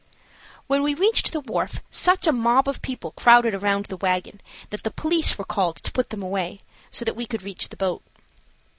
[0.65, 4.81] When we reached the wharf such a mob of people crowded around the wagon that
[4.81, 6.57] the police were called to put them away,
[6.89, 8.01] so that we could reach the boat.